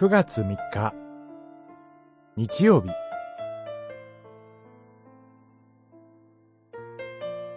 [0.00, 0.94] 9月3日。
[2.34, 2.88] 日曜日。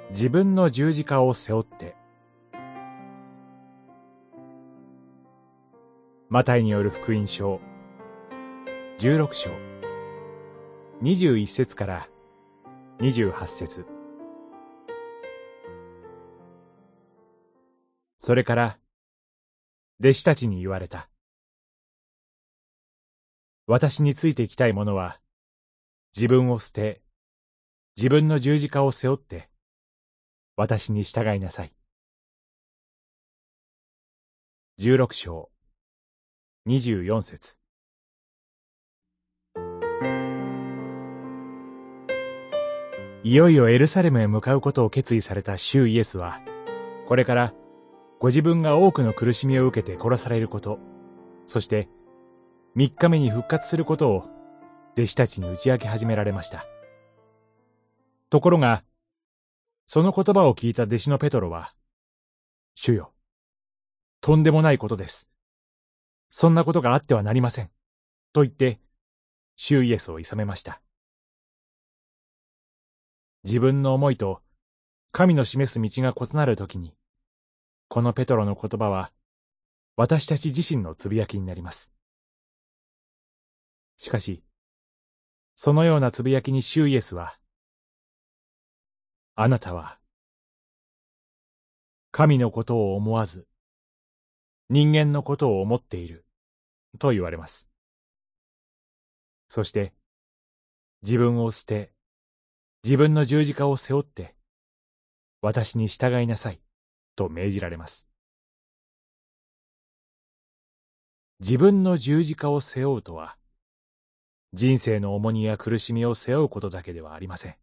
[0.09, 1.95] 自分の十字架を背負って。
[6.27, 7.61] マタイによる福音書。
[8.99, 9.49] 16章。
[11.01, 12.09] 21節から
[12.99, 13.85] 28節。
[18.17, 18.79] それから
[20.01, 21.07] 弟子たちに言われた。
[23.65, 25.21] 私についていきたい者は、
[26.15, 27.01] 自分を捨て、
[27.95, 29.49] 自分の十字架を背負って、
[30.57, 31.71] 私に従いなさい。
[34.77, 35.49] 十六章、
[36.65, 37.57] 二十四節。
[43.23, 46.41] いよいよエルサレムへ向かうことを決意された主イエスは、
[47.07, 47.53] これから
[48.19, 50.79] ご自分が多くの苦しみを受けて殺されること、
[51.45, 51.87] そして
[52.75, 54.25] 三日目に復活することを
[54.93, 56.65] 弟子たちに打ち明け始められました。
[58.29, 58.83] ところが、
[59.85, 61.73] その言葉を聞いた弟子のペトロは、
[62.73, 63.13] 主よ、
[64.21, 65.29] とんでもないことです。
[66.29, 67.69] そんなことがあってはなりません。
[68.33, 68.79] と言って、
[69.55, 70.81] 主イエスを諌めました。
[73.43, 74.41] 自分の思いと
[75.11, 76.95] 神の示す道が異なるときに、
[77.87, 79.11] このペトロの言葉は、
[79.95, 81.92] 私たち自身のつぶやきになります。
[83.97, 84.43] しかし、
[85.55, 87.37] そのようなつぶやきにシューイエスは、
[89.35, 89.99] あなたは、
[92.11, 93.47] 神のことを思わず、
[94.69, 96.25] 人間のことを思っている、
[96.99, 97.67] と言われます。
[99.47, 99.93] そして、
[101.01, 101.91] 自分を捨て、
[102.83, 104.35] 自分の十字架を背負って、
[105.41, 106.61] 私に従いなさい、
[107.15, 108.07] と命じられます。
[111.39, 113.37] 自分の十字架を背負うとは、
[114.53, 117.55] 人生の重荷や苦しみを背負うことだけではありません。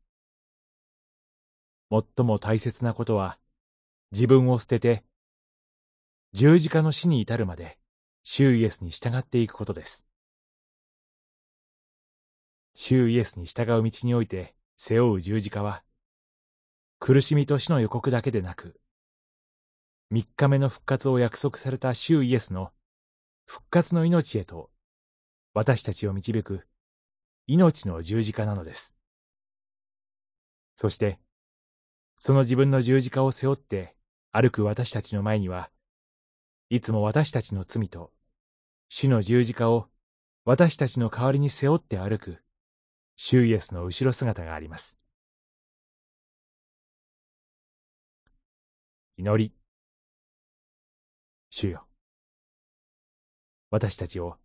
[1.91, 3.39] 最も大切なことは、
[4.11, 5.05] 自分を捨てて、
[6.33, 7.79] 十字架の死に至るまで、
[8.25, 10.05] 主イエスに従っていくことです。
[12.75, 15.85] 主イエスに従う道において背負う十字架は、
[16.99, 18.81] 苦しみと死の予告だけでなく、
[20.11, 22.73] 三日目の復活を約束された主イエスの
[23.47, 24.71] 復活の命へと
[25.55, 26.67] 私たちを導く
[27.53, 28.95] 命の十字架なのです。
[30.77, 31.19] そして、
[32.21, 33.97] その自分の十字架を背負って
[34.31, 35.69] 歩く私たちの前には、
[36.69, 38.13] いつも私たちの罪と、
[38.89, 39.89] 主の十字架を
[40.45, 42.41] 私たちの代わりに背負って歩く、
[43.17, 44.97] 主イエスの後ろ姿があります。
[49.17, 49.53] 祈り。
[51.49, 51.85] 主よ。
[53.71, 54.37] 私たちを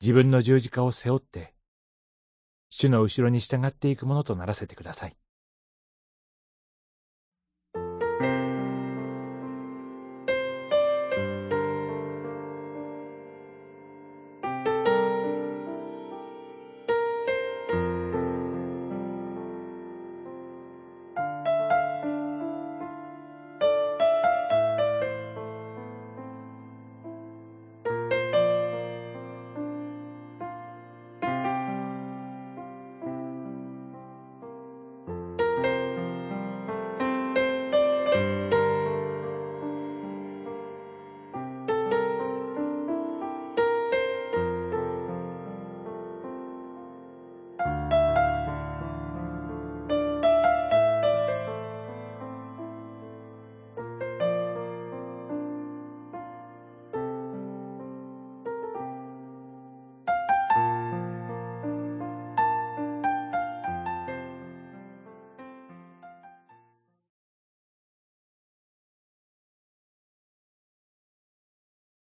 [0.00, 1.51] 自分の十字架を背負って
[2.74, 5.16] 主の後ろに従っていくものとならせてください。